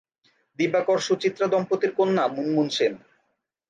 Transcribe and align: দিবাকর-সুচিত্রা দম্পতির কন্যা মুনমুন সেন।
দিবাকর-সুচিত্রা 0.59 1.45
দম্পতির 1.47 1.91
কন্যা 1.97 2.23
মুনমুন 2.35 2.67
সেন। 2.69 2.93